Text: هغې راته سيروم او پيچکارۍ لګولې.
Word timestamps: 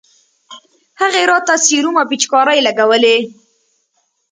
هغې 1.01 1.21
راته 1.31 1.53
سيروم 1.65 1.95
او 2.01 2.07
پيچکارۍ 2.09 2.59
لګولې. 2.67 3.17